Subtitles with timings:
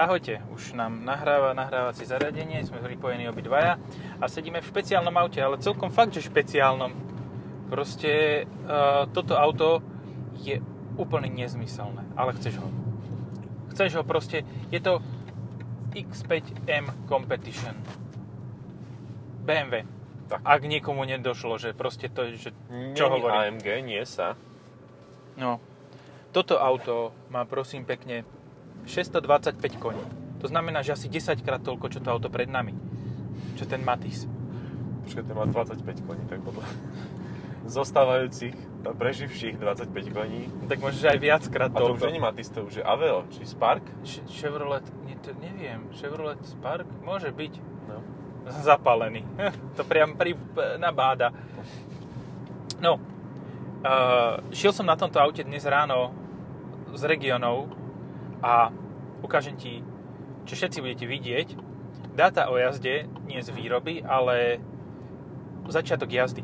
[0.00, 3.76] Ahojte, už nám nahráva nahrávacie zariadenie, sme pripojení obidvaja
[4.16, 6.88] a sedíme v špeciálnom aute, ale celkom fakt, že špeciálnom.
[7.68, 9.84] Proste uh, toto auto
[10.40, 10.56] je
[10.96, 12.68] úplne nezmyselné, ale chceš ho.
[13.76, 14.40] Chceš ho proste,
[14.72, 15.04] je to
[15.92, 17.76] X5M Competition.
[19.44, 19.84] BMW.
[20.32, 20.40] Tak.
[20.48, 22.56] Ak niekomu nedošlo, že proste to, že
[22.96, 23.52] čo Není hovorí.
[23.52, 24.32] AMG, nie sa.
[25.36, 25.60] No,
[26.32, 28.24] toto auto má prosím pekne
[28.86, 30.04] 625 koní.
[30.40, 32.72] To znamená, že asi 10 krát toľko, čo to auto pred nami.
[33.60, 34.24] Čo ten Matiz.
[35.04, 36.64] Počkaj, ten má 25 koní, tak podľa
[37.68, 40.48] zostávajúcich preživších 25 koní.
[40.66, 42.00] Tak môžeš aj viackrát A to toľko.
[42.00, 43.84] už není Matiz, to už je Aveo, či Spark.
[44.02, 46.88] Ch- Chevrolet, nie, to neviem, Chevrolet Spark?
[47.04, 47.52] Môže byť.
[47.86, 48.00] No.
[48.64, 49.22] Zapálený.
[49.76, 50.34] to priam pri,
[50.80, 51.30] nabáda.
[52.80, 52.96] No,
[53.84, 56.16] uh, šiel som na tomto aute dnes ráno
[56.96, 57.68] z regionov
[58.40, 58.72] a
[59.20, 59.84] ukážem ti,
[60.48, 61.48] čo všetci budete vidieť,
[62.16, 64.60] dáta o jazde, nie z výroby, ale
[65.70, 66.42] začiatok jazdy.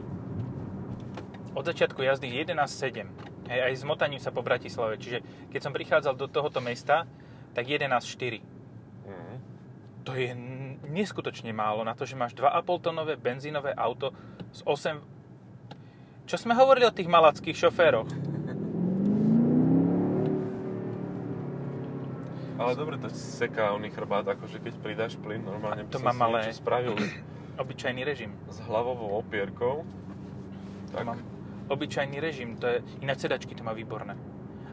[1.57, 3.49] Od začiatku jazdy 11.7.
[3.49, 5.01] Hej, aj s motaním sa po Bratislave.
[5.01, 7.09] Čiže keď som prichádzal do tohoto mesta,
[7.57, 8.43] tak 11.4.
[9.09, 9.37] Mm.
[10.05, 10.31] To je
[10.87, 14.13] neskutočne málo na to, že máš 2,5 tonové benzínové auto
[14.53, 15.17] s 8...
[16.27, 18.36] Čo sme hovorili o tých malackých šoféroch?
[22.57, 26.17] Ale dobre to seká oný chrbát, akože keď pridáš plyn, normálne A to by mám
[26.17, 26.95] si ale- spravil
[27.57, 28.37] Obyčajný režim.
[28.47, 29.85] s hlavovou opierkou.
[30.87, 31.21] To Tak, mám
[31.69, 32.57] obyčajný režim.
[32.57, 34.13] To je, ináč sedačky to má výborné.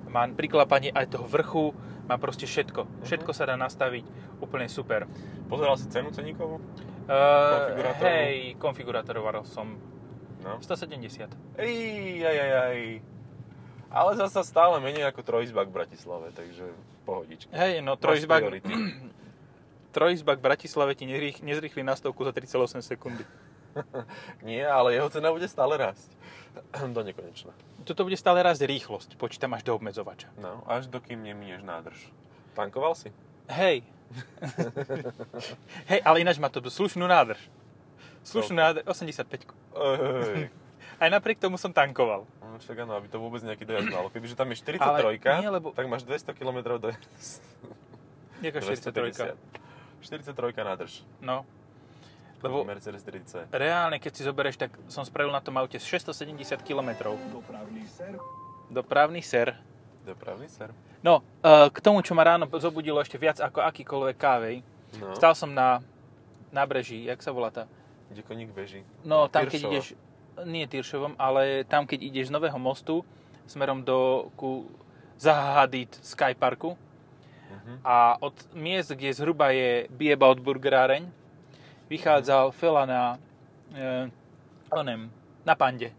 [0.06, 1.72] Má priklapanie aj toho vrchu,
[2.06, 3.03] má proste všetko.
[3.03, 4.03] Všetko sa dá nastaviť
[4.40, 5.08] úplne super.
[5.47, 6.59] pozeral si cenu ceníkovú?
[7.03, 7.12] Uh,
[7.66, 8.03] Konfigurátorovú?
[8.06, 9.75] hej, konfigurátoroval som
[10.44, 10.59] No.
[10.59, 11.31] 170.
[11.56, 11.75] Ej,
[12.20, 12.80] aj, aj, aj.
[13.94, 16.66] Ale zasa stále menej ako trojizbak v Bratislave, takže
[17.05, 17.53] pohodička.
[17.53, 18.41] Hej, no trojizbak,
[19.94, 23.22] trojizbak v Bratislave ti nerých- nezrýchli na stovku za 3,8 sekundy.
[24.50, 26.09] Nie, ale jeho cena bude stále rásť.
[26.95, 27.53] Do nekonečna.
[27.85, 30.31] Toto bude stále raz rýchlosť, počítam až do obmedzovača.
[30.39, 32.00] No, až dokým neminieš nádrž.
[32.56, 33.12] Tankoval si?
[33.51, 33.84] Hej.
[35.91, 37.44] Hej, ale ináč má to slušnú nádrž.
[38.23, 39.51] Slušnú nádrž, 85.
[40.31, 40.62] Ej.
[40.98, 42.26] Aj napriek tomu som tankoval.
[42.42, 44.08] No však áno, aby to vôbec nejaký dojazd malo.
[44.09, 47.42] Kebyže tam je 43, Ale nie, lebo- tak máš 200 km dojazd.
[48.42, 49.34] Jaká 43.
[50.02, 51.02] 43 nádrž.
[51.20, 51.48] No.
[52.44, 53.48] Lebo Mercedes 3C.
[53.56, 57.16] reálne, keď si zoberieš, tak som spravil na tom aute 670 km.
[57.31, 58.20] Dopravný ser.
[58.68, 59.56] Dopravný ser.
[60.04, 60.75] Dopravný ser.
[61.00, 64.58] No, eh, k tomu, čo ma ráno zobudilo ešte viac ako akýkoľvek kávej,
[64.94, 65.81] No, Stál som na
[66.54, 67.66] nábreží, jak sa volá tá?
[68.14, 68.86] kde koník beží.
[69.02, 69.72] No, tam keď Tiršova.
[69.74, 69.88] ideš,
[70.45, 73.05] nie Tyršovom, ale tam keď ideš z Nového mostu
[73.45, 74.66] smerom do ku
[75.17, 76.73] Zahadit Skyparku
[77.53, 77.79] Mhm.
[77.85, 81.05] a od miest, kde zhruba je Biebaut burgeráreň,
[81.85, 83.01] vychádzal Fela na
[83.71, 84.09] e,
[84.73, 85.11] onem,
[85.45, 85.94] na pande.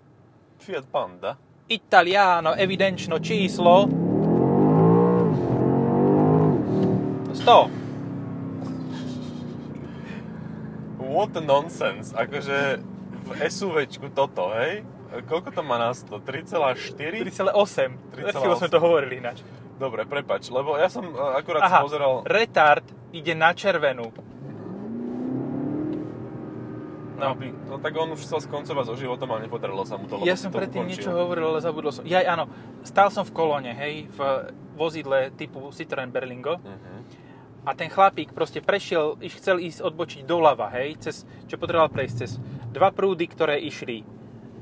[0.58, 1.38] Fiat Panda.
[1.68, 3.86] Italiano, evidenčno číslo
[7.32, 7.70] 100.
[10.98, 12.10] What a nonsense.
[12.16, 12.82] Akože
[13.24, 14.84] v SUVčku toto, hej?
[15.24, 16.20] Koľko to má na 100?
[16.20, 17.24] 3,4?
[17.24, 17.96] 3,8.
[18.12, 18.34] 3,8.
[18.34, 19.40] Chvíľu sme to hovorili ináč.
[19.74, 22.22] Dobre, prepač, lebo ja som e, akurát Aha, pozeral...
[22.24, 24.10] retard ide na červenú.
[27.14, 27.30] No.
[27.30, 30.26] Aby, no tak on už chcel skoncovať so životom, ale nepodarilo sa mu to, lebo
[30.26, 30.98] Ja som predtým ukončil.
[30.98, 32.02] niečo hovoril, ale zabudol som.
[32.02, 32.50] Ja áno,
[32.82, 34.18] stál som v kolóne, hej, v
[34.74, 37.00] vozidle typu Citroen Berlingo Mhm.
[37.62, 42.30] a ten chlapík proste prešiel, chcel ísť odbočiť doľava, hej, cez, čo potreboval prejsť cez
[42.74, 44.02] dva prúdy, ktoré išli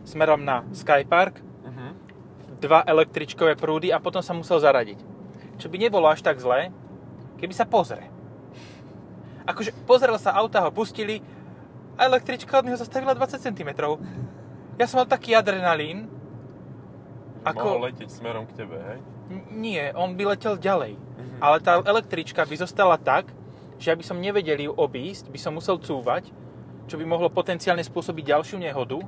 [0.04, 1.86] smerom na Skypark, Mhm.
[2.60, 5.00] dva električkové prúdy a potom sa musel zaradiť.
[5.56, 6.68] Čo by nebolo až tak zlé,
[7.36, 8.06] keby sa pozrie.
[9.42, 11.18] Akože pozrel sa, auta ho pustili
[11.94, 13.70] a električka od neho zastavila 20 cm.
[14.76, 16.06] Ja som mal taký adrenalín,
[17.42, 18.98] Ako- Mohol letieť smerom k tebe, hej?
[19.28, 20.94] N- nie, on by letel ďalej.
[20.94, 21.38] Mhm.
[21.42, 23.26] Ale tá električka by zostala tak,
[23.82, 26.30] že aby som nevedel ju obísť, by som musel cúvať,
[26.92, 29.00] čo by mohlo potenciálne spôsobiť ďalšiu nehodu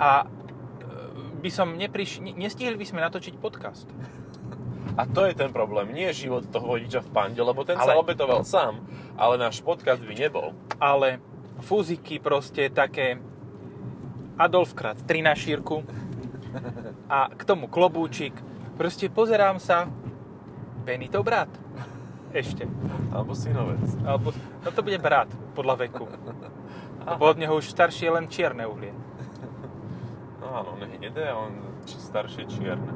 [0.00, 0.26] a e,
[1.44, 2.24] by som nepriš...
[2.24, 3.84] ne- Nestihli by sme natočiť podcast.
[4.96, 5.92] A to je ten problém.
[5.92, 8.80] Nie je život toho vodiča v pande, lebo ten Ale- sa obetoval sám.
[9.20, 10.56] Ale náš podcast by nebol.
[10.80, 11.20] Ale
[11.60, 13.20] fúziky proste také
[14.40, 15.84] Adolf krát 3 na šírku
[17.12, 18.32] a k tomu klobúčik.
[18.80, 19.84] Proste pozerám sa,
[20.88, 21.52] Benito brat.
[22.32, 22.64] Ešte.
[23.12, 23.84] Alebo synovec.
[24.00, 24.32] Alebo,
[24.64, 26.08] no to bude brat, podľa veku.
[27.02, 28.94] Lebo od neho už staršie len čierne uhlie.
[30.38, 31.52] No áno, on je hnedé a on
[31.86, 32.90] či staršie čierne.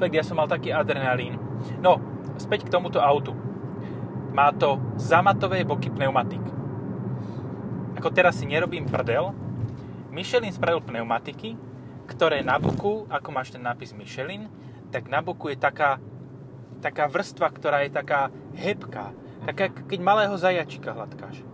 [0.00, 1.36] Fakt, ja som mal taký adrenalín.
[1.84, 2.00] No,
[2.40, 3.36] späť k tomuto autu.
[4.32, 6.40] Má to zamatové boky pneumatik.
[8.00, 9.36] Ako teraz si nerobím prdel,
[10.08, 11.54] Michelin spravil pneumatiky,
[12.08, 14.48] ktoré na boku, ako máš ten nápis Michelin,
[14.88, 16.00] tak na boku je taká,
[16.82, 19.12] taká vrstva, ktorá je taká hebká.
[19.44, 21.44] Taká, keď malého zajačika hladkáš.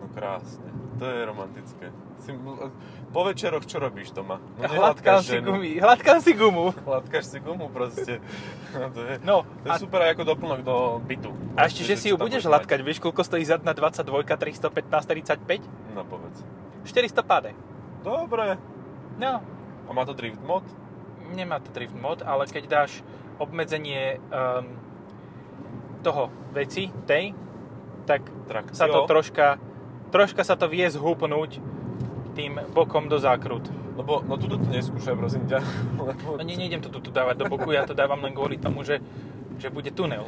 [0.00, 0.75] No krásne.
[0.96, 1.86] To je romantické.
[2.16, 2.32] Si,
[3.12, 4.40] po večeroch čo robíš doma?
[4.56, 5.76] No, Hladkám si gumy.
[5.76, 6.72] Hladkám si gumu.
[6.82, 8.18] Hladkáš si gumu proste.
[8.72, 11.28] No, to je, No, to je a- super ako doplnok do bytu.
[11.52, 14.88] A ešte, že si ju budeš hladkať, vieš, koľko stojí zadná 22, 315,
[15.36, 15.60] 35?
[15.92, 16.40] No povedz.
[16.88, 17.50] 400 páde.
[18.00, 18.56] Dobre.
[19.16, 19.44] No,
[19.84, 20.64] A má to drift mod?
[21.26, 23.02] nemá to drift mod, ale keď dáš
[23.36, 24.78] obmedzenie um,
[26.00, 27.34] toho veci, tej,
[28.06, 28.78] tak Trakcio?
[28.78, 29.58] sa to troška,
[30.16, 31.60] troška sa to vie zhúpnúť
[32.32, 33.68] tým bokom do zákrut.
[33.96, 35.60] Lebo, no tuto to neskúšaj, prosím ťa.
[36.00, 38.80] Lebo, No nie, nejdem to tu dávať do boku, ja to dávam len kvôli tomu,
[38.80, 39.00] že,
[39.56, 40.24] že bude tunel.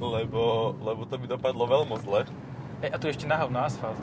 [0.00, 2.24] lebo, lebo to by dopadlo veľmi zle.
[2.80, 4.00] E, a tu ešte na hovno asfalt.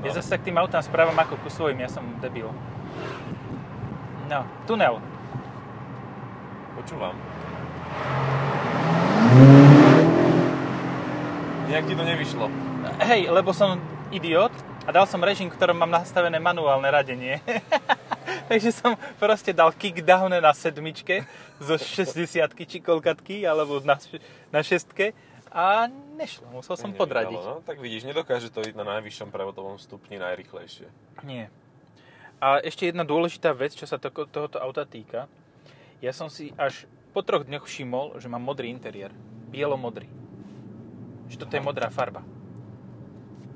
[0.00, 0.16] Ja No.
[0.16, 2.48] zase sa k tým autám správam ako ku svojim, ja som debil.
[4.28, 4.96] No, tunel.
[6.72, 7.12] Počúvam.
[11.66, 12.46] Nejak ti to nevyšlo.
[12.98, 13.76] Hej, lebo som
[14.10, 14.52] idiot
[14.84, 17.38] a dal som režim, ktorom mám nastavené manuálne radenie.
[18.50, 21.22] Takže som proste dal kickdown na sedmičke
[21.62, 22.26] zo 60
[22.66, 23.94] či koľkatky, alebo na,
[24.50, 25.14] na šestke
[25.50, 27.42] a nešlo, musel som Nevydalo, podradiť.
[27.42, 30.86] No, tak vidíš, nedokáže to ísť na najvyššom prevodovom stupni najrychlejšie.
[31.26, 31.50] Nie.
[32.38, 35.26] A ešte jedna dôležitá vec, čo sa to, tohoto auta týka.
[35.98, 39.10] Ja som si až po troch dňoch všimol, že má modrý interiér.
[39.50, 40.06] Bielo-modrý.
[41.28, 42.22] Že toto je modrá farba.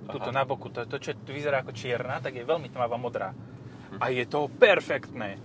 [0.09, 0.33] Aha.
[0.33, 3.33] na boku, to, to, čo vyzerá ako čierna, tak je veľmi tmavá modrá.
[4.03, 5.39] A je to perfektné.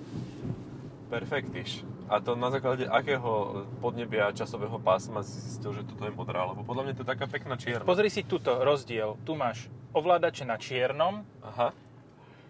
[1.09, 1.85] Perfektiš.
[2.09, 6.41] A to na základe akého podnebia časového pásma si zistil, že toto je modrá?
[6.49, 7.85] Lebo podľa mňa to je taká pekná čierna.
[7.85, 9.13] Pozri si tuto rozdiel.
[9.21, 11.69] Tu máš ovládače na čiernom Aha.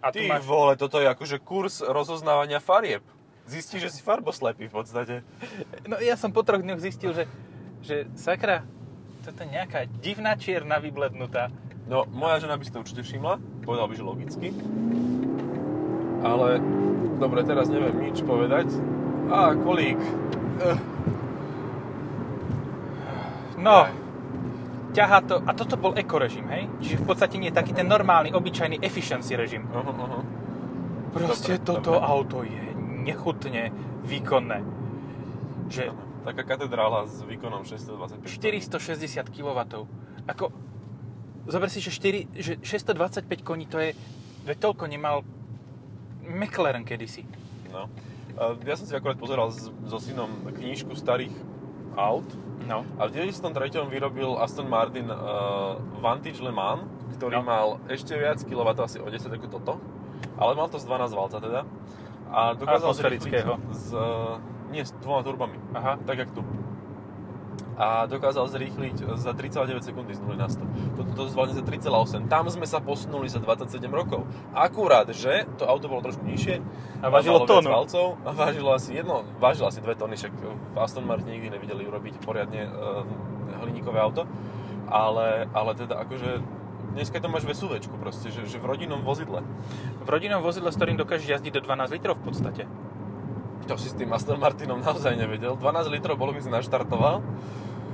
[0.00, 0.48] a tu Ty máš...
[0.48, 3.04] vole, toto je akože kurz rozoznávania farieb.
[3.44, 5.14] Zistíš, že si farboslepý v podstate.
[5.84, 7.24] No ja som po troch dňoch zistil, že,
[7.84, 8.64] že sakra,
[9.20, 11.52] toto je nejaká divná čierna vyblednutá.
[11.88, 13.38] No, moja žena by si to určite všimla.
[13.64, 14.48] Povedal by, že logicky.
[16.20, 16.60] Ale,
[17.16, 18.68] dobre, teraz neviem nič povedať.
[19.32, 19.98] Á, kolík.
[23.60, 23.92] No, Jaj.
[24.92, 26.68] ťahá to, a toto bol ekorežim, hej?
[26.80, 29.68] Čiže v podstate nie taký ten normálny, obyčajný efficiency režim.
[29.68, 30.20] Aha, aha.
[31.12, 32.06] Proste Dobre, toto dobre.
[32.06, 32.64] auto je
[33.04, 33.72] nechutne
[34.04, 34.58] výkonné.
[35.70, 38.28] Že Taká katedrála s výkonom 625.
[38.28, 39.88] 460 kW.
[40.28, 40.52] Ako,
[41.46, 43.94] zober si, že, 4, že 625 koní, to je,
[44.44, 45.22] je toľko nemal
[46.24, 47.24] McLaren kedysi.
[47.72, 47.88] No.
[48.64, 51.32] Ja som si akorát pozeral so synom knížku starých
[51.98, 52.24] aut
[52.60, 52.84] No.
[53.00, 53.82] a v 93.
[53.90, 55.16] vyrobil Aston Martin uh,
[55.98, 56.86] Vantage Le Mans,
[57.18, 57.42] ktorý No.
[57.42, 59.72] mal ešte viac kW, asi o 10 ako toto,
[60.38, 61.60] ale mal to z 12 valca teda.
[62.30, 64.38] A dokázal zrýchliť uh,
[64.70, 65.98] nie, s dvoma turbami, Aha.
[66.06, 66.46] tak jak tu.
[67.76, 70.62] A dokázal zrýchliť za 3,9 sekundy z 0 na 100.
[71.00, 72.28] Toto to zvládne za 3,8.
[72.28, 74.26] Tam sme sa posunuli za 27 rokov.
[74.52, 76.60] Akurát, že to auto bolo trošku nižšie.
[77.00, 77.72] A vážilo tónu.
[77.72, 81.88] valcov a vážilo asi jedno, vážilo asi 2 tony, však v Aston Martin nikdy nevideli
[81.88, 83.04] urobiť poriadne uh,
[83.64, 84.28] hliníkové auto.
[84.90, 86.42] Ale, ale teda akože
[86.92, 89.46] dneska to máš v SUVčku proste, že, že v rodinnom vozidle.
[90.02, 92.62] V rodinnom vozidle, s ktorým dokážeš jazdiť do 12 litrov v podstate.
[93.76, 95.54] Si s tým Aston Martinom naozaj nevedel.
[95.54, 97.22] 12 litrov bolo by si naštartoval,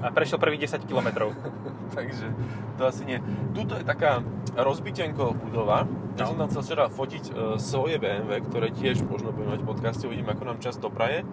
[0.04, 1.32] A prešiel prvých 10 km.
[1.96, 2.28] takže
[2.76, 3.18] to asi nie.
[3.52, 4.20] Tuto je taká
[4.54, 5.88] rozbitenko budova.
[6.16, 6.32] Ja No.
[6.32, 10.04] som tam chcel včera fotiť e, svoje BMW, ktoré tiež možno budeme mať v podcaste,
[10.04, 11.24] uvidím, ako nám čas dopraje.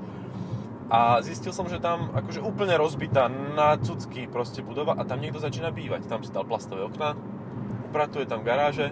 [0.88, 5.40] A zistil som, že tam akože úplne rozbitá na cucky proste budova a tam niekto
[5.40, 6.08] začína bývať.
[6.08, 7.16] Tam si dal plastové okná,
[7.88, 8.92] upratuje tam garáže,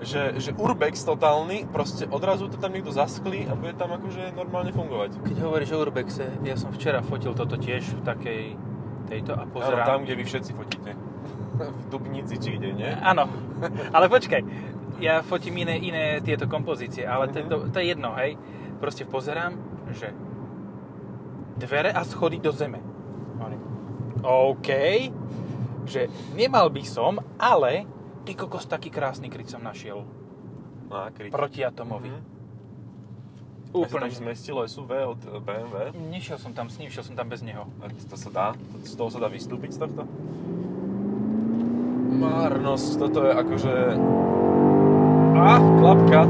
[0.00, 4.70] že, že urbex totálny, proste odrazu to tam niekto zasklí a bude tam akože normálne
[4.70, 5.20] fungovať.
[5.22, 8.42] Keď hovoríš o Urbexe, ja som včera fotil toto tiež v takej
[9.06, 9.84] tejto a Áno, pozerám.
[9.84, 10.90] tam, kde vy všetci fotíte.
[11.80, 12.90] v Dubnici či kde, nie?
[12.94, 13.28] Áno,
[13.96, 14.40] ale počkaj,
[14.98, 17.32] ja fotím iné, iné tieto kompozície, ale Mhm.
[17.32, 18.40] tento, to je jedno, hej.
[18.76, 19.52] Proste pozerám,
[19.92, 20.08] že
[21.56, 22.80] dvere a schody do zeme.
[24.20, 24.68] OK,
[25.84, 27.88] že nemal by som, ale
[28.24, 30.04] ty kokos, taký krásny kryt som našiel.
[30.90, 31.30] Na kryť.
[31.30, 32.10] Protiatomový.
[32.10, 32.40] Mhm.
[33.70, 33.86] Úplne.
[33.86, 35.94] A sa tam zmestilo SUV od eh, BMW.
[36.10, 37.70] Nešiel som tam s ním, šiel som tam bez neho.
[37.78, 38.46] A to sa dá?
[38.82, 40.02] Z toho sa dá vystúpiť z tohto?
[42.10, 43.74] Márnosť, toto je akože...
[45.38, 46.20] Á, klapka.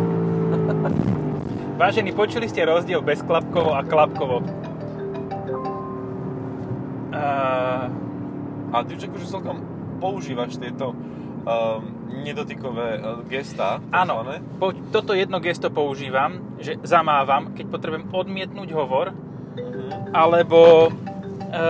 [1.80, 4.44] Vážení, počuli ste rozdiel bezklapkovo a klapkovo.
[7.10, 7.88] Uh,
[8.70, 9.64] A ty už akože celkom
[9.98, 10.92] používaš tieto
[11.42, 11.82] um,
[12.20, 13.80] nedotykové uh, gestá.
[13.90, 14.22] Áno,
[14.56, 19.12] po, toto jedno gesto používam, že zamávam, keď potrebujem odmietnúť hovor,
[19.50, 20.14] Mhm.
[20.14, 20.88] alebo,
[21.42, 21.60] e,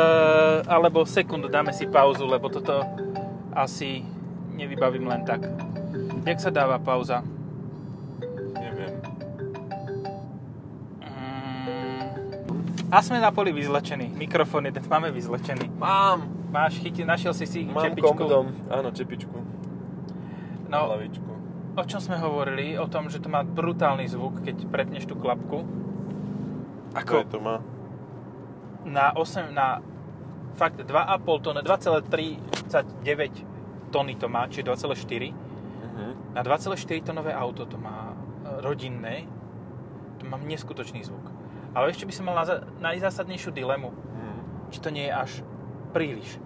[0.68, 2.84] alebo sekundu dáme si pauzu, lebo toto
[3.56, 4.04] asi
[4.52, 5.48] nevybavím len tak.
[6.22, 7.24] Jak sa dáva pauza?
[8.52, 9.00] Neviem.
[11.00, 12.06] Mm.
[12.92, 14.12] A sme na poli vyzlečení.
[14.12, 15.72] Mikrofón jeden máme vyzlečený.
[15.80, 16.28] Mám!
[16.50, 18.10] Máš chytil, našiel si si Mám čepičku.
[18.12, 18.50] komdom.
[18.68, 19.38] Áno, čepičku.
[20.70, 21.30] No, Hlavičku.
[21.72, 22.74] o čom sme hovorili?
[22.74, 25.66] O tom, že to má brutálny zvuk, keď prepneš tú klapku.
[26.92, 27.58] Ako Ako to má?
[28.82, 29.82] na 8, na
[30.54, 30.88] fakt 2,5
[31.40, 33.44] tony, 2,39
[33.90, 35.34] tony to má, čiže 2,4.
[35.84, 36.32] Mhm.
[36.32, 38.14] Na 2,4 tonové auto to má e,
[38.60, 39.26] rodinné,
[40.16, 41.22] to má neskutočný zvuk.
[41.70, 42.46] Ale ešte by som mal na,
[42.82, 44.40] najzásadnejšiu dilemu, Mhm.
[44.68, 45.32] či to nie je až
[45.90, 46.38] príliš.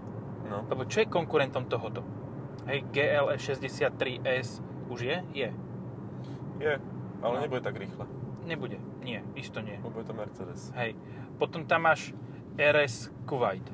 [0.44, 0.64] No.
[0.66, 2.04] Lebo čo je konkurentom tohoto?
[2.66, 5.16] Hej, GLE 63S už je?
[5.32, 5.48] Je.
[6.60, 6.74] Je,
[7.20, 7.40] ale No.
[7.40, 8.06] nebude tak rýchle.
[8.44, 8.76] Nebude.
[9.00, 9.76] Nie, isto nie.
[9.76, 10.72] Je to Mercedes.
[10.72, 10.96] Hej.
[11.36, 12.12] Potom tam máš
[12.54, 13.64] RS Kuwait.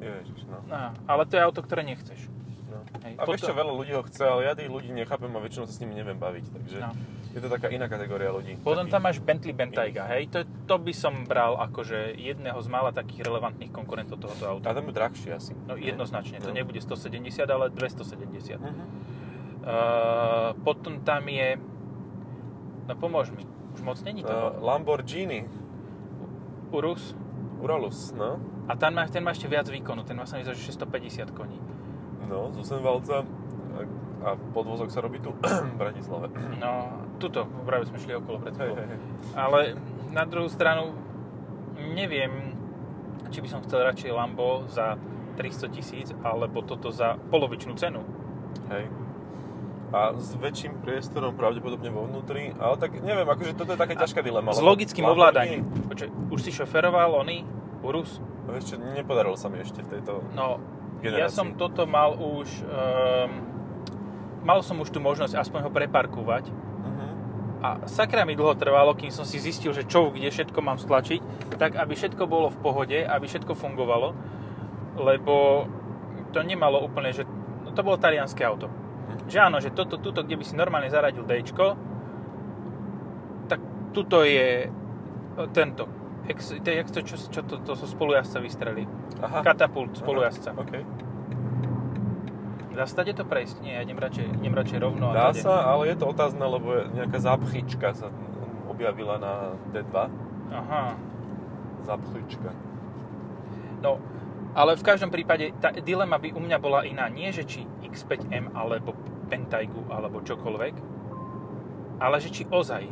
[0.00, 0.64] Ježiš, no.
[0.64, 2.28] No, ale to je auto, ktoré nechceš.
[2.68, 2.80] no.
[3.04, 5.40] Hej, A vieš toto- čo, veľa ľudí ho chce, ale ja tých ľudí nechápem a
[5.40, 6.92] väčšinou sa s nimi neviem baviť, takže No.
[7.30, 8.58] Je to taká iná kategória ľudí.
[8.58, 10.26] Potom tam máš Bentley Bentayga, hej?
[10.34, 14.74] To, to by som bral akože jedného z mála takých relevantných konkurentov tohoto A auta.
[14.74, 15.52] tam je drahší asi.
[15.64, 16.58] No jednoznačne, to No.
[16.58, 18.58] nebude 170, ale 270.
[18.58, 18.84] Mhm.
[19.60, 21.60] Uh, potom tam je...
[22.88, 24.46] No pomôž mi, už moc není Uh, toho.
[24.58, 25.46] Lamborghini,
[26.72, 27.14] Urus.
[27.60, 28.40] Uralus, no.
[28.66, 31.60] A ten má, ten má ešte viac výkonu, ten má sa mi že 650 koní.
[32.24, 33.22] No, z 8 valca
[34.20, 35.32] a podvozok sa robí tu,
[35.72, 36.28] v Bratislave.
[36.56, 38.76] No, tuto, práve sme šli okolo pred chvíľou.
[39.32, 39.74] Ale
[40.08, 40.92] na druhú stranu
[41.90, 42.52] neviem,
[43.28, 45.00] či by som chcel radšej Lambo za
[45.34, 48.04] 300 tisíc, alebo toto za polovičnú cenu.
[48.68, 48.90] Hej.
[49.90, 54.20] A s väčším priestorom pravdepodobne vo vnútri, ale tak neviem, akože toto je taká ťažká
[54.20, 54.52] dilema.
[54.52, 55.16] S logickým Lamborghini-
[55.58, 55.60] ovládaním.
[55.88, 57.42] Počkaj, už si šoferoval oný
[57.80, 58.22] Urus?
[58.44, 60.62] No ešte nepodarilo sa mi ešte v tejto No,
[61.00, 61.34] ja generácii.
[61.34, 62.46] som toto mal už...
[62.62, 63.49] Um,
[64.44, 66.48] mal som už tú možnosť aspoň ho preparkovať.
[66.50, 67.06] Mhm.
[67.60, 71.20] A sakra mi dlho trvalo, kým som si zistil, že čo, kde všetko mám stlačiť,
[71.60, 74.16] tak aby všetko bolo v pohode, aby všetko fungovalo,
[74.96, 75.68] lebo
[76.32, 77.26] to nemalo úplne, že
[77.66, 78.70] no, to bolo talianské auto.
[79.26, 81.42] Že áno, že toto, tuto, kde by si normálne zaradil D,
[83.50, 83.60] tak
[83.92, 84.70] tuto je
[85.52, 85.86] tento.
[86.30, 88.86] Ex, jak to, čo, čo to, to sú spolujazca vystrelí.
[89.18, 89.42] Aha.
[89.42, 90.54] Katapult Aha, spolujazca.
[92.70, 93.66] Dá sa to prejsť?
[93.66, 95.10] Nie, ja idem radšej, idem radšej rovno.
[95.10, 95.42] Dá tade.
[95.42, 98.08] sa, ale je to otázne, lebo je nejaká zápchyčka sa
[98.70, 99.94] objavila na D2.
[100.54, 100.94] Aha.
[101.82, 102.54] Zápchyčka.
[103.82, 103.98] No,
[104.54, 107.06] ale v každom prípade tá dilema by u mňa bola iná.
[107.10, 108.94] Nie, že či X5M alebo
[109.30, 110.74] Pentaigu alebo čokoľvek,
[112.02, 112.86] ale že či ozaj.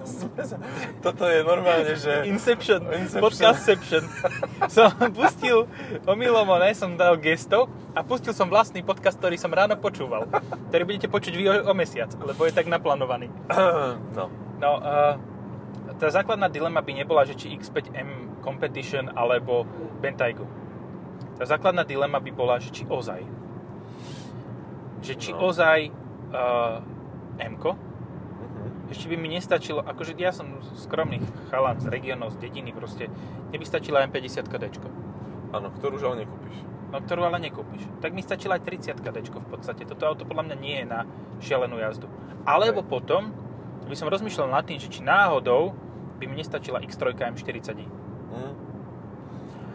[1.04, 2.24] Toto je normálne, že...
[2.28, 3.20] Inception, Inception.
[3.20, 4.02] podcastception.
[4.72, 5.68] som pustil,
[6.08, 10.28] omylom ne, som dal gesto a pustil som vlastný podcast, ktorý som ráno počúval.
[10.72, 13.28] Ktorý budete počuť vy o, o mesiac, lebo je tak naplánovaný.
[14.16, 14.32] no.
[14.60, 15.16] No, uh,
[15.96, 19.64] tá základná dilema by nebola, že či X5M Competition alebo
[20.00, 20.44] Bentaygu.
[21.40, 23.24] Tá základná dilema by bola, že či ozaj.
[25.00, 25.48] Že či No.
[25.48, 26.84] ozaj uh,
[27.40, 27.89] M-ko.
[28.90, 33.06] Ešte by mi nestačilo, akože ja som skromný chalan z regionov, z dediny proste,
[33.50, 34.64] mne by stačila M50 D,
[35.50, 36.56] Áno, ktorú už ale nekúpiš.
[36.90, 37.86] no ktorú ale nekúpiš.
[38.02, 39.82] Tak mi stačila aj 30 D v podstate.
[39.86, 41.06] Toto auto podľa mňa nie je na
[41.38, 42.06] šialenú jazdu.
[42.42, 42.90] Alebo Hej.
[42.90, 43.22] potom
[43.86, 45.74] by som rozmýšľal nad tým, že či náhodou
[46.18, 47.86] by mi nestačila X3 M40i.
[48.30, 48.52] Mhm.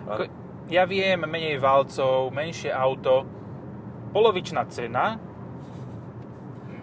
[0.05, 0.23] Ako,
[0.69, 3.25] ja viem, menej valcov, menšie auto,
[4.13, 5.17] polovičná cena.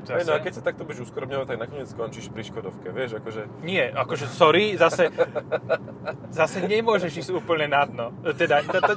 [0.03, 3.63] Hej, no a keď sa takto budeš uskromňovať, tak nakoniec skončíš pri Škodovke, vieš, akože...
[3.63, 5.15] Nie, akože sorry, zase,
[6.35, 8.07] zase nemôžeš ísť úplne na dno.
[8.35, 8.93] Teda, to, to,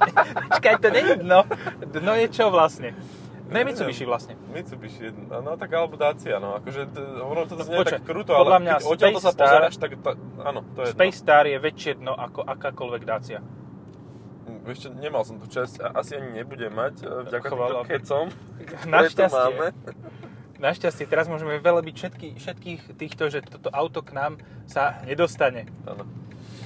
[0.58, 1.46] čakaj, to nie je dno.
[1.86, 2.98] Dno je čo vlastne?
[3.46, 4.34] Ne Mitsubishi vlastne.
[4.50, 6.90] Mitsubishi, no, no tak alebo Dacia, no, akože
[7.22, 9.92] ono to No, znie tak kruto, podľa ale mňa keď odtiaľ to sa pozeráš, tak
[10.02, 13.40] to, áno, to je Space Star je väčšie dno ako akákoľvek Dacia.
[13.46, 14.66] dno.
[14.66, 17.70] Ešte nemal som tu čest a asi ani nebudem mať, e, vďaka Chvala.
[17.70, 18.26] týmto kecom,
[18.82, 19.66] ktoré tu máme.
[20.56, 24.34] Našťastie, teraz môžeme velebiť všetky, všetkých týchto, že toto auto k nám
[24.66, 25.68] sa nedostane.
[25.84, 26.08] Áno.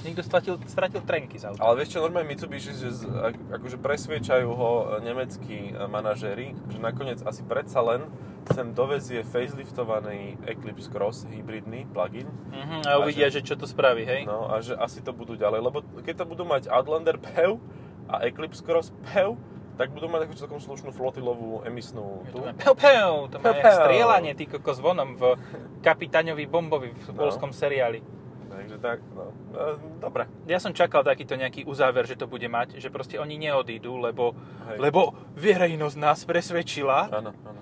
[0.00, 1.60] Niekto stratil, stratil trenky z auta.
[1.60, 6.56] Ale vieš čo, normálne Mitsubishi, že z, ak- akože presviečajú ho e, nemeckí e, manažéri,
[6.72, 8.08] že nakoniec asi predsa len
[8.48, 12.24] sem dovezie faceliftovaný Eclipse Cross hybridný plug-in.
[12.48, 14.24] Mhm, a uvidia, že čo to spraví, hej?
[14.24, 17.60] No a že asi to budú ďalej, lebo keď to budú mať Outlander PHEV
[18.08, 19.36] a Eclipse Cross PHEV,
[19.80, 23.72] tak budú mať takú celkom slušnú flotilovú emisnú má pew, pew, to má Pew, pew.
[23.72, 25.40] strieľanie, ty koko zvonom v
[25.80, 27.16] Kapitáňovi Bombovi v No.
[27.16, 28.04] polskom seriáli.
[28.50, 29.32] Takže tak, no.
[29.56, 30.28] E, dobre.
[30.44, 34.36] Ja som čakal takýto nejaký uzáver, že to bude mať, že proste oni neodídu, lebo,
[34.68, 34.76] Hej.
[34.84, 37.08] lebo verejnosť nás presvedčila.
[37.08, 37.60] Áno, áno.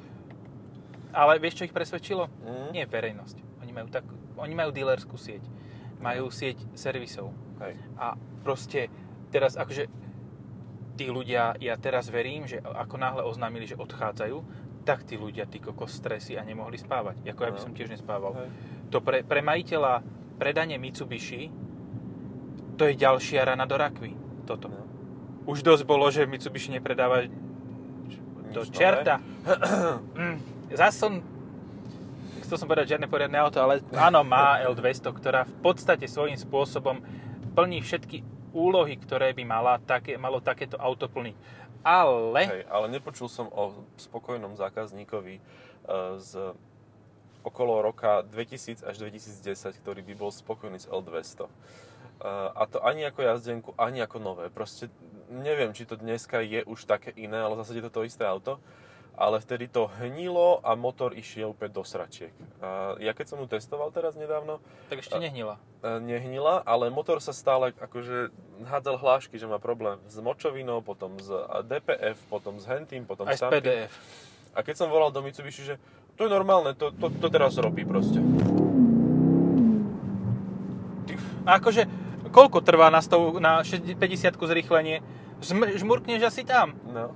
[1.15, 2.27] Ale vieš, čo ich presvedčilo?
[2.43, 2.69] Mm.
[2.75, 3.63] Nie verejnosť.
[3.63, 4.03] Oni majú, tak,
[4.35, 5.47] oni majú dealerskú sieť.
[6.03, 7.31] Majú sieť servisov.
[7.63, 7.79] Hej.
[7.95, 8.91] A proste
[9.31, 9.87] teraz akože
[10.99, 14.37] tí ľudia, ja teraz verím, že ako náhle oznámili, že odchádzajú,
[14.83, 17.23] tak tí ľudia, tí kokos stresy a nemohli spávať.
[17.23, 17.65] Ako ja by No.
[17.71, 18.35] som tiež nespával.
[18.35, 18.49] Hej.
[18.91, 20.03] To pre, pre majiteľa
[20.37, 21.55] predanie Mitsubishi,
[22.75, 24.19] to je ďalšia rana do rakvy.
[24.43, 24.67] Toto.
[24.67, 24.83] No.
[25.47, 27.31] Už dosť bolo, že Mitsubishi nepredáva
[28.51, 29.21] do čerta.
[30.19, 30.37] mm,
[30.75, 31.21] zas som
[32.43, 37.05] chcel som povedať žiadne poriadne auto, ale áno, má L200, ktorá v podstate svojím spôsobom
[37.53, 41.37] plní všetky úlohy, ktoré by mala, také, malo takéto auto plniť.
[41.87, 45.43] Ale, Hej, ale nepočul som o spokojnom zákazníkovi e,
[46.19, 46.53] z
[47.47, 51.47] okolo roka 2000 až 2010, ktorý by bol spokojný s L200.
[51.47, 51.51] E,
[52.29, 54.51] a to ani ako jazdenku, ani ako nové.
[54.51, 54.91] Proste
[55.31, 58.59] neviem, či to dneska je už také iné, ale zase je to to isté auto.
[59.19, 62.31] Ale vtedy to hnilo a motor išiel úplne do sračiek.
[62.63, 65.59] A ja keď som ju testoval teraz nedávno, tak ešte nehnila.
[65.83, 68.31] e, nehnila, ale motor sa stále akože
[68.63, 71.27] hádzal hlášky, že má problém s močovinou, potom s
[71.67, 73.59] DPF, potom s hentým, potom Aj s tamtým.
[73.59, 73.91] PDF.
[74.55, 75.83] A keď som volal do Mitsubishi, že
[76.15, 78.23] to je normálne, to, to, to teraz robí proste.
[81.43, 81.87] A akože,
[82.31, 83.99] koľko trvá na, stov, na 50
[84.37, 85.01] zrýchlenie?
[85.41, 86.75] Žm- žmurkneš asi tam.
[86.87, 87.15] No,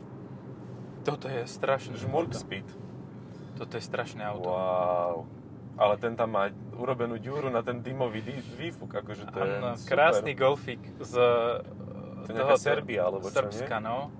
[1.03, 1.99] Toto je strašné.
[1.99, 2.67] žmurk speed.
[3.59, 4.49] Toto je strašné auto.
[4.49, 5.17] Wow.
[5.77, 8.21] Ale ten tam má urobenú ďúru na ten dymový
[8.59, 9.89] výfuk, akože to je Áno, super.
[9.89, 11.15] krásny golfík z
[12.23, 14.13] To je nejaká Serbia, alebo čo, Srbska, no.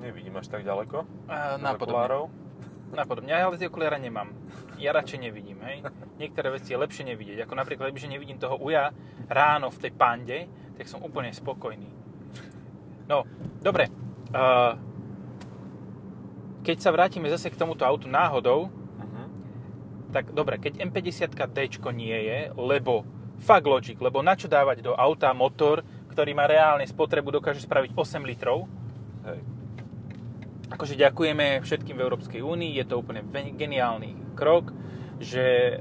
[0.00, 1.06] Nevidím až tak ďaleko.
[1.28, 2.32] Bez napodobne.
[2.88, 3.28] Napodobne.
[3.28, 4.32] Ja ale tie okuliare nemám.
[4.80, 5.84] Ja radšej nevidím, hej.
[6.22, 7.44] Niektoré veci je lepšie nevidieť.
[7.44, 8.94] Ako napríklad, že nevidím toho uja
[9.28, 10.38] ráno v tej pande,
[10.78, 11.90] tak som úplne spokojný.
[13.10, 13.28] No,
[13.60, 13.92] dobre.
[14.32, 14.76] Uh,
[16.62, 18.68] keď sa vrátime zase k tomuto autu náhodou,
[18.98, 19.22] Mhm.
[20.12, 21.34] tak dobre, keď M50D
[21.92, 23.04] nie je, lebo
[23.38, 27.94] fakt logic, lebo na čo dávať do auta motor, ktorý má reálne spotrebu, dokáže spraviť
[27.94, 28.66] 8 litrov,
[29.22, 29.38] Hej.
[30.68, 33.22] akože ďakujeme všetkým v Európskej únii, je to úplne
[33.54, 34.74] geniálny krok,
[35.22, 35.78] že...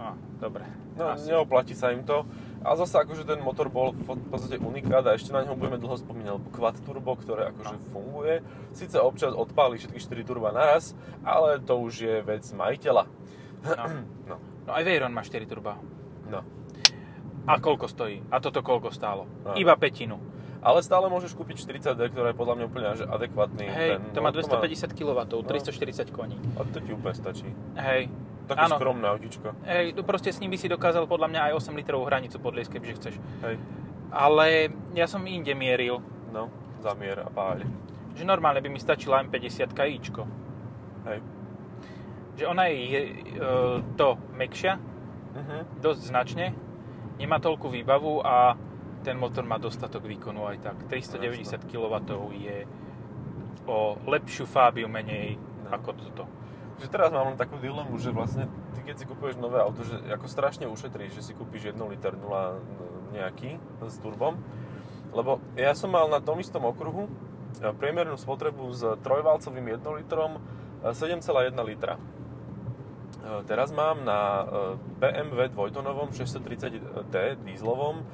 [0.00, 0.64] A, dobre.
[0.96, 1.28] No, Asi.
[1.28, 2.24] neoplatí sa im to.
[2.64, 6.00] A zase akože ten motor bol v podstate unikát a ešte na ňom budeme dlho
[6.00, 8.40] spomínať, lebo quad turbo, ktoré akože funguje.
[8.72, 13.04] Sice občas odpáli všetky 4 turba naraz, ale to už je vec majiteľa.
[13.68, 13.84] No.
[14.24, 15.76] No, no aj Veyron má 4 turba.
[16.32, 16.40] no.
[17.44, 18.24] A koľko stojí?
[18.32, 19.28] A toto koľko stálo?
[19.44, 19.60] Áno.
[19.60, 20.16] Iba petinu.
[20.64, 23.64] Ale stále môžeš kúpiť 40D, ktorá je podľa mňa úplne že adekvátny.
[23.68, 25.44] Hej, ten, to má no, 250 kW, No.
[25.44, 26.40] 340 koní.
[26.56, 27.44] A to ti úplne stačí.
[27.76, 28.08] Hej,
[28.44, 28.76] Také Áno.
[28.76, 29.56] skromné autičko.
[29.64, 32.94] hej, proste s ním by si dokázal podľa mňa aj 8 litrovú hranicu podliesť, kebyže
[32.94, 33.14] chceš.
[33.40, 33.56] Hej,
[34.10, 34.46] Ale
[34.92, 37.64] ja som inde mieril, no, zamier a páľ.
[38.12, 40.22] že normálne by mi stačila M50 ičko.
[41.04, 41.18] Hej.
[42.34, 43.12] Že ona je e,
[43.96, 44.76] to mekšia,
[45.34, 45.80] Mhm.
[45.80, 46.46] dosť značne,
[47.16, 48.54] nemá toľkú výbavu a
[49.00, 50.76] ten motor má dostatok výkonu aj tak.
[50.86, 51.94] 390 kW
[52.30, 52.56] je
[53.64, 55.72] o lepšiu fábiu menej No.
[55.72, 56.24] ako toto.
[56.82, 59.94] Že teraz mám len takú dilemu, že vlastne ty keď si kupuješ nové auto, že
[60.10, 63.56] ako strašne ušetríš, že si kúpiš 1 liter 0 nejaký
[63.86, 64.34] s turbom.
[65.14, 67.10] Lebo ja som mal na tom istom okruhu e,
[67.78, 70.42] priemernú spotrebu s trojvalcovým 1 litrom
[70.82, 71.94] e, 7,1 litra.
[71.94, 72.02] E,
[73.46, 74.44] Teraz mám na e,
[74.98, 78.04] BMW dvojtonovom 630D dieselovom e,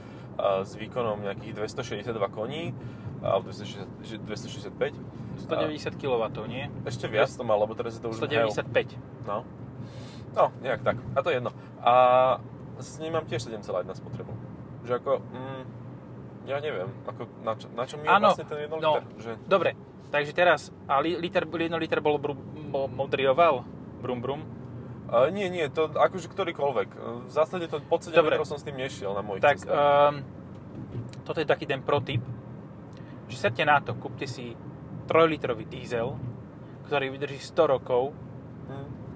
[0.69, 2.77] s výkonom nejakých 262 koní
[3.25, 5.10] alebo 260 že 265.
[5.45, 6.69] 190 kW, nie?
[6.85, 8.51] Ešte viac to mal, lebo teraz je to už HEL.
[8.53, 8.97] 195.
[9.25, 9.45] No.
[10.31, 10.97] No, nejak tak.
[11.17, 11.51] A to je jedno.
[11.83, 11.93] A
[12.79, 13.67] s ním mám tiež 7,1
[13.99, 14.33] spotrebu.
[14.87, 15.63] Že ako, mm,
[16.49, 18.79] ja neviem, ako na, čo, na čom je Áno, vlastne ten 1 no.
[18.79, 19.05] liter?
[19.19, 19.71] Že, Dobre,
[20.09, 22.17] takže teraz, a li, liter, 1 liter bol
[22.71, 23.67] mo, modrý oval?
[24.01, 24.43] Brum brum?
[25.11, 26.89] a nie, nie, to akože ktorýkoľvek.
[27.27, 28.39] V zásade to pod 7 Dobre.
[28.39, 29.75] litrov som s tým nešiel na mojich Tak, cestách.
[29.75, 30.15] um,
[31.27, 32.23] toto je taký ten protip,
[33.27, 34.55] že sedte na to, kúpte si
[35.11, 36.15] 3-litrový diesel,
[36.87, 38.15] ktorý vydrží 100 rokov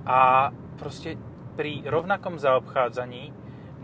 [0.02, 1.14] a proste
[1.54, 3.30] pri rovnakom zaobchádzaní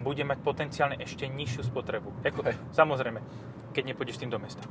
[0.03, 2.11] bude mať potenciálne ešte nižšiu spotrebu.
[2.27, 2.59] Jako, Hej.
[2.75, 3.23] samozrejme,
[3.70, 4.66] keď nepôjdeš tým do mesta.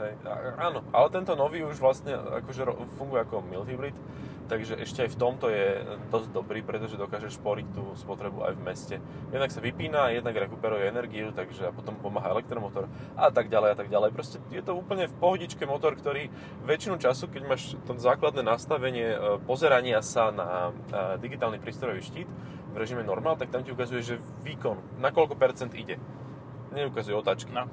[0.00, 2.64] Hej, a- áno, ale tento nový už vlastne akože
[2.96, 3.92] funguje ako mild hybrid,
[4.48, 8.64] takže ešte aj v tomto je dosť dobrý, pretože dokáže šporiť tú spotrebu aj v
[8.64, 8.96] meste.
[9.28, 13.76] Jednak sa vypína, jednak rekuperuje energiu, takže a potom pomáha elektromotor a tak ďalej a
[13.76, 14.10] tak ďalej.
[14.16, 16.32] Proste je to úplne v pohodičke motor, ktorý
[16.64, 22.28] väčšinu času, keď máš to základné nastavenie e, pozerania sa na e, digitálny prístrojový štít
[22.72, 24.16] v režime normál, tak tam ti ukazuje, že
[24.48, 26.00] výkon, na koľko percent ide.
[26.72, 27.52] Neukazuje otáčky.
[27.52, 27.68] No.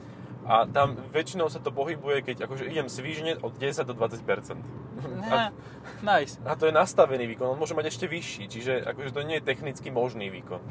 [0.48, 4.24] A tam väčšinou sa to pohybuje, keď akože idem svížne od 10 do 20
[5.28, 5.52] Á,
[6.02, 6.40] nice.
[6.42, 9.46] A to je nastavený výkon, on môže mať ešte vyšší, čiže akože to nie je
[9.46, 10.64] technicky možný výkon.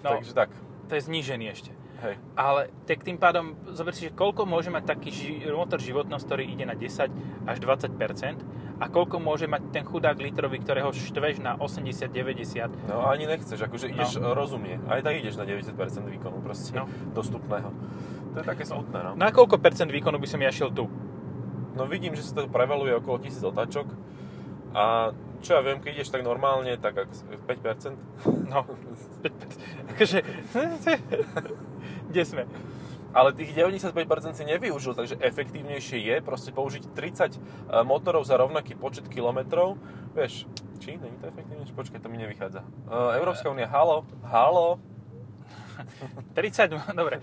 [0.00, 0.08] No.
[0.10, 0.48] Takže tak,
[0.88, 1.70] To je znížený ešte.
[2.00, 2.16] hej.
[2.32, 6.44] Ale tak tým pádom, zober si, že koľko môže mať taký ži- motor životnosť, ktorý
[6.46, 7.12] ide na 10
[7.44, 8.40] až 20%
[8.78, 12.70] a koľko môže mať ten chudák litrový, ktorého štveš na 80-90.
[12.86, 14.32] No a ani nechceš, akože ideš no.
[14.32, 14.78] rozumne.
[14.86, 15.74] Aj tak ideš na 90%
[16.08, 16.86] výkonu proste No.
[17.12, 17.68] dostupného.
[18.34, 19.12] To je také smutné, no.
[19.16, 20.86] Na koľko percent výkonu by som ja šiel tu?
[21.78, 23.86] No vidím, že sa to prevaluje okolo 1000 otáčok.
[24.74, 27.10] A čo ja viem, keď ideš tak normálne, tak ak
[27.46, 27.94] 5%.
[28.50, 28.66] No,
[29.94, 30.18] akože,
[32.10, 32.44] kde sme?
[33.16, 37.40] Ale tých 95% si nevyužil, takže efektívnejšie je proste použiť 30
[37.88, 39.80] motorov za rovnaký počet kilometrov.
[40.12, 40.44] Vieš,
[40.76, 41.00] či?
[41.00, 41.72] Není to efektívnejšie?
[41.72, 42.60] Počkaj, to mi nevychádza.
[42.84, 44.76] Uh, Európska únia, halo, halo.
[46.34, 47.20] 30, dobre.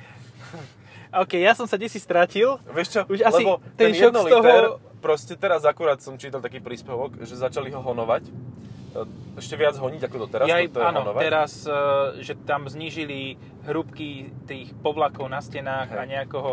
[1.12, 2.60] OK, ja som sa desi stratil.
[2.68, 3.02] Vieš čo?
[3.08, 6.60] Už asi Lebo ten ten, šok jedno z toho- proste teraz akurát som čítal taký
[6.60, 8.24] príspevok, že začali ho honovať.
[8.26, 8.32] E,
[9.38, 11.22] Ešte viac honiť ako doteraz, Ja, to je áno, honovať.
[11.22, 11.72] teraz, e,
[12.20, 15.98] že tam znížili hrúbky tých povlakov na stenách Hej.
[15.98, 16.50] a nejakého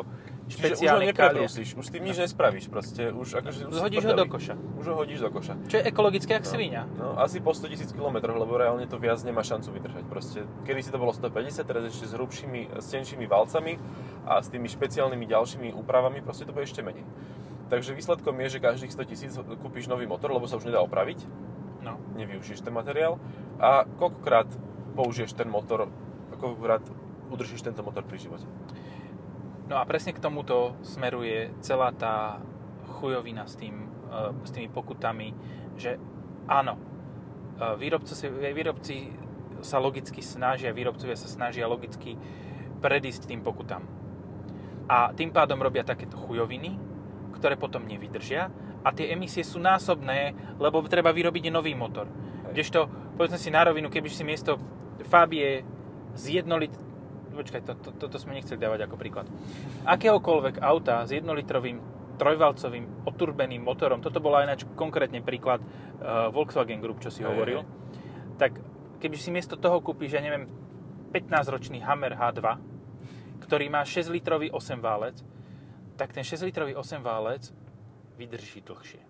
[0.52, 3.08] Čiže už ho špeciálne neprebrúsiš, už s tým nič nespravíš proste.
[3.08, 4.54] Už, akože, už v ho do koša.
[4.76, 5.56] Už ho hodíš do koša.
[5.68, 6.84] Čo je ekologické, jak svinia.
[7.00, 10.04] No, asi po 100 000 km, lebo reálne to viac nemá šancu vydržať.
[10.06, 10.38] Proste,
[10.68, 13.80] kedy si to bolo 150, teraz ešte s hrubšími, s tenšími valcami
[14.28, 17.06] a s tými špeciálnymi ďalšími úpravami, proste to bude ešte menej.
[17.72, 19.32] Takže výsledkom je, že každých 100 tisíc
[19.64, 21.24] kúpiš nový motor, lebo sa už nedá opraviť,
[21.82, 21.98] No.
[22.14, 23.18] nevyužiješ ten materiál
[23.58, 24.46] a koľkokrát
[24.94, 25.90] použiješ ten motor,
[26.38, 26.84] koľkokrát
[27.26, 28.46] udržíš tento motor pri živote.
[29.70, 32.42] No a presne k tomuto smeruje celá tá
[32.98, 35.34] chujovina s, tým, e, s tými pokutami,
[35.78, 35.96] že
[36.50, 36.80] áno, e,
[37.78, 38.96] výrobci, výrobci
[39.62, 42.18] sa logicky snažia, výrobcovia sa snažia logicky
[42.82, 43.86] predísť tým pokutám.
[44.90, 46.74] A tým pádom robia takéto chujoviny,
[47.38, 48.50] ktoré potom nevydržia
[48.82, 52.10] a tie emisie sú násobné, lebo treba vyrobiť nový motor.
[52.50, 54.58] Kdežto, povedzme si na rovinu, keby si miesto
[55.06, 55.62] Fabie
[56.18, 56.74] z 1 lit...
[57.32, 59.26] Počkaj, to, to, toto sme nechceli dávať ako príklad.
[59.84, 61.80] Akéhokoľvek auta s 1-litrovým
[62.16, 67.28] trojvalcovým oturbeným motorom, toto bol aj ináč konkrétne príklad uh, Volkswagen Group, čo si Hej,
[67.32, 67.68] hovoril, hej.
[68.36, 68.52] tak
[69.00, 70.46] keby si miesto toho kúpiš, ja neviem,
[71.10, 72.44] 15-ročný Hammer H2,
[73.42, 75.18] ktorý má 6-litrový 8-válec,
[75.96, 77.50] tak ten 6-litrový 8-válec
[78.14, 79.00] vydrží dlhšie.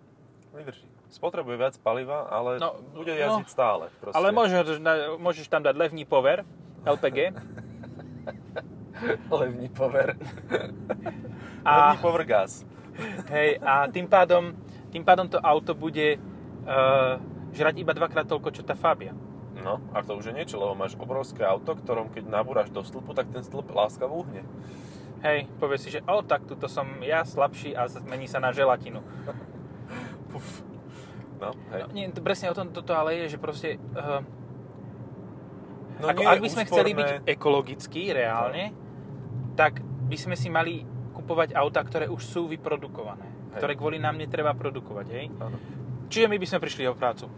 [0.51, 0.87] Vydrží.
[1.07, 3.19] Spotrebuje viac paliva, ale No, bude no.
[3.19, 3.93] jazdiť stále.
[4.01, 4.17] Proste.
[4.17, 4.81] Ale môžeš,
[5.21, 6.41] môžeš tam dať levný power,
[6.83, 7.17] LPG,
[9.41, 10.15] Levný pover.
[11.65, 12.65] A- Levný power gas.
[13.33, 14.53] hej, a tým pádom,
[14.93, 17.17] tým pádom to auto bude uh,
[17.51, 19.17] žrať iba dvakrát toľko, čo tá Fabia.
[19.53, 23.15] No, a to už je niečo, lebo máš obrovské auto, ktorom keď nabúraš do stĺpu,
[23.15, 24.43] tak ten stĺp láskavo uhne.
[25.23, 28.99] Hej, povie si, že o, tak tuto som ja slabší a zmení sa na želatinu.
[30.27, 30.65] Puf.
[31.39, 31.81] No, hej.
[31.81, 33.79] No, nie, presne o tom toto ale je, že proste...
[33.95, 34.21] Uh,
[35.93, 37.29] No, ako, ak by sme chceli byť úsporné.
[37.29, 38.73] ekologickí reálne,
[39.53, 43.23] tak by sme si mali kupovať auta, ktoré už sú vyprodukované.
[43.53, 43.57] Hej.
[43.57, 45.25] Ktoré kvôli nám netreba produkovať, hej?
[45.35, 45.57] Áno.
[46.07, 47.29] Čiže my by sme prišli o prácu.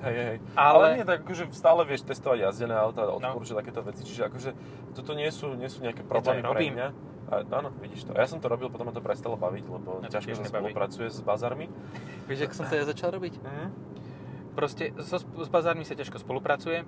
[0.00, 0.36] Hej, hej.
[0.52, 0.86] Ale- Ale...
[0.98, 3.16] Nie, tak akože stále vieš testovať jazdené auta, No.
[3.16, 4.50] odporúčať takéto veci, čiže akože
[4.92, 6.74] toto nie sú, nie sú nejaké problémy pre robím.
[6.74, 6.88] mňa.
[7.32, 8.12] A, áno, vidíš to.
[8.12, 11.06] A ja som to robil, potom ma to prestalo baviť, lebo to ťažko sa spolupracuje
[11.06, 11.70] s bazarmi.
[12.26, 13.34] Vieš, ako som to ja začal robiť?
[13.38, 13.66] Mhm.
[14.52, 16.84] Proste so, s bazármi sa ťažko spolupracuje,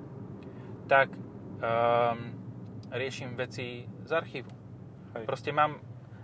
[0.85, 1.09] tak
[1.57, 2.35] um,
[2.91, 4.53] riešim veci z archívu.
[5.15, 5.25] Hej.
[5.25, 5.79] Proste mám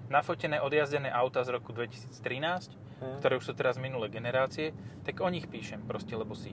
[0.07, 3.19] nafotené odjazdené auta z roku 2013, Mhm.
[3.19, 6.53] ktoré už sú teraz minulé generácie, tak o nich píšem proste, lebo si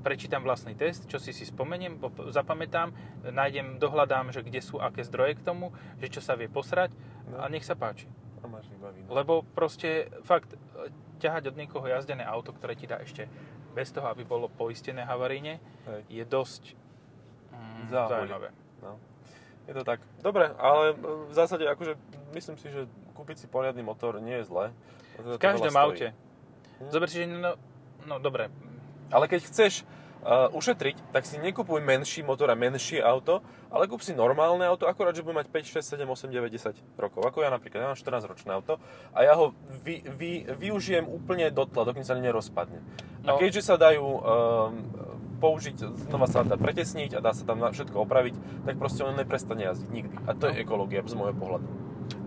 [0.00, 2.88] prečítam vlastný test, čo si si spomeniem, zapamätám,
[3.22, 5.70] nájdem, dohľadám, že kde sú aké zdroje k tomu,
[6.00, 6.90] že čo sa vie posrať
[7.28, 7.36] No.
[7.38, 8.08] a nech sa páči.
[8.40, 9.04] A máš vybaví.
[9.04, 9.12] No.
[9.12, 10.56] Lebo proste fakt
[11.20, 13.28] ťahať od niekoho jazdené auto, ktoré ti dá ešte
[13.70, 16.02] bez toho, aby bolo poistené havaríne, Hej.
[16.08, 16.62] je dosť
[17.52, 18.48] mm, zaujímavé.
[18.80, 18.96] No.
[19.70, 20.02] Je to tak.
[20.18, 21.94] Dobre, ale v zásade akože
[22.34, 24.74] myslím si, že kúpiť si poriadny motor nie je zlé.
[25.22, 26.10] V každom aute.
[26.82, 26.90] Hm?
[26.90, 27.54] Zober si, že no,
[28.02, 28.50] no dobre,
[29.14, 29.86] Ale keď chceš
[30.26, 34.90] uh, ušetriť, tak si nekupuj menší motor a menšie auto, ale kúp si normálne auto,
[34.90, 37.22] akorát, že bude mať 5, 6, 7, 8, 9, 10 rokov.
[37.22, 38.82] Ako ja napríklad, ja mám 14 ročné auto
[39.14, 39.54] a ja ho
[39.86, 42.82] vy, vy, využijem úplne dotla, dokým sa nerozpadne.
[43.22, 43.36] No.
[43.36, 44.20] A keďže sa dajú um,
[45.40, 45.76] použiť,
[46.06, 48.34] znova sa dá pretesniť a dá sa tam na všetko opraviť,
[48.68, 50.16] tak proste on neprestane jazdiť nikdy.
[50.28, 51.66] A to je ekológia z môjho pohľadu.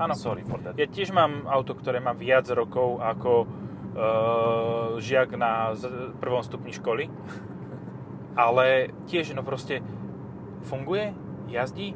[0.02, 0.14] Áno.
[0.18, 0.74] Sorry for that.
[0.80, 5.78] Ja tiež mám auto, ktoré má viac rokov ako uh, žiak na
[6.18, 7.14] prvom stupni školy.
[8.34, 9.86] Ale tiež, no proste,
[10.66, 11.14] funguje,
[11.54, 11.94] jazdí.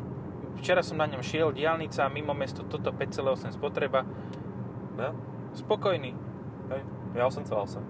[0.61, 4.05] Včera som na ňom šiel, diálnica, mimo mesto, toto 5,8 spotreba.
[4.97, 5.13] No?
[5.57, 6.13] Spokojný.
[6.69, 6.81] Hej,
[7.17, 7.81] ja 8,8.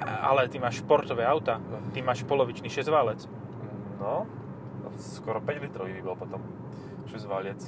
[0.00, 1.60] Ale ty máš športové auta.
[1.92, 3.28] Ty máš polovičný 6 válec.
[4.00, 4.24] No,
[4.96, 6.40] skoro 5 litrový by bol potom.
[7.08, 7.60] 6 valiec.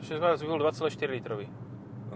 [0.00, 1.46] 6 válec by bol 2,4 litrový.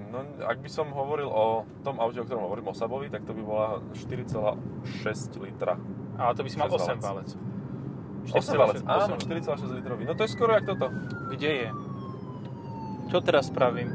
[0.09, 3.37] No, ak by som hovoril o tom aute, o ktorom hovorím, o Sabovi, tak to
[3.37, 5.77] by bola 4,6 litra.
[6.17, 7.05] Ale to by si mal 6 8 válec.
[7.05, 7.31] válec.
[8.29, 9.29] 8 valec, áno, 8.
[9.29, 10.03] 4,6 litrový.
[10.09, 10.89] No to je skoro jak toto.
[11.33, 11.69] Kde je?
[13.09, 13.89] Čo teraz spravím?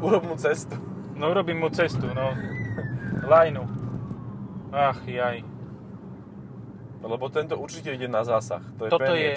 [0.00, 0.76] Urob mu cestu.
[1.16, 2.36] No urobím mu cestu, no.
[3.28, 3.64] Lajnu.
[4.72, 5.44] Ach, jaj.
[7.04, 8.64] Lebo tento určite ide na zásah.
[8.80, 9.36] To je Toto je-.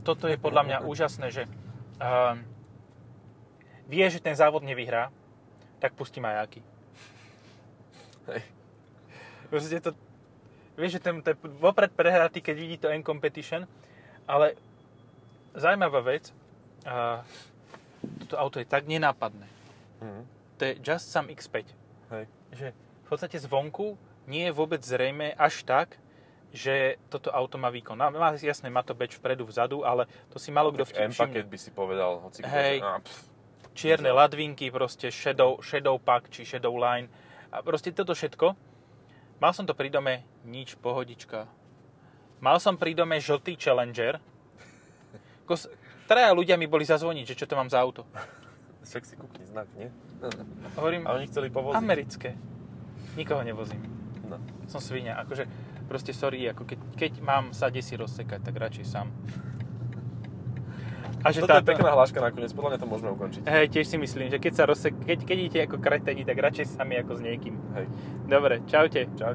[0.00, 1.44] Toto je podľa mňa úžasné, že
[2.00, 2.32] uh,
[3.84, 5.12] vie, že ten závod nevyhrá,
[5.76, 6.64] tak pustí majáky.
[8.32, 8.40] Hej.
[9.52, 9.92] Proste to,
[10.80, 13.68] vieš, že ten, to je vopred prehratý, keď vidí to N-Competition,
[14.24, 14.56] ale
[15.52, 16.32] zaujímavá vec,
[16.88, 17.20] uh,
[18.24, 19.44] toto auto je tak nenápadné.
[20.00, 20.22] Mhm.
[20.56, 21.68] To je Just Some X5.
[22.16, 22.24] Hej.
[22.56, 25.96] Že v podstate zvonku nie je vôbec zrejme až tak,
[26.50, 27.94] že toto auto má výkon.
[27.94, 31.46] Má, má, jasné, má to beč vpredu, vzadu, ale to si malo kto Tak M-paket
[31.46, 32.82] by si povedal, hoci Hej.
[32.82, 33.18] že- á, pf,
[33.74, 37.06] čierne ladvinky, proste shadow, shadow pack či shadow line
[37.54, 38.58] a proste toto všetko.
[39.40, 41.46] Mal som to pri dome, nič, pohodička.
[42.42, 44.18] Mal som pri dome žltý Challenger.
[45.46, 45.70] Kos,
[46.08, 48.04] traja ľudia mi boli zazvoniť, že čo to mám za auto.
[48.84, 49.88] však si kúkni znak, nie?
[50.76, 51.78] Hovorím, A oni chceli povoziť.
[51.78, 52.34] americké.
[53.16, 53.99] Nikoho nevozím.
[54.70, 55.18] Som svinia.
[55.18, 55.50] Akože,
[55.90, 59.10] proste sorry, ako keď, keď mám sa si rozsekať, tak radšej sám.
[61.20, 63.42] A že Toto je pekná hláška nakoniec, podľa mňa to môžeme ukončiť.
[63.44, 66.80] Hej, tiež si myslím, že keď sa rozsek, keď, keď idete ako kreteni, tak radšej
[66.80, 67.60] sami ako s niekým.
[67.76, 67.86] Hej.
[68.24, 69.04] Dobre, čaute.
[69.20, 69.28] Čau.